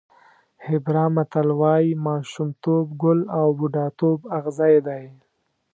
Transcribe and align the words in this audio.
هېبرا 0.67 1.05
متل 1.15 1.47
وایي 1.61 1.91
ماشومتوب 2.05 2.85
ګل 3.01 3.19
او 3.37 3.47
بوډاتوب 3.57 4.19
اغزی 4.37 4.75
دی. 4.87 5.03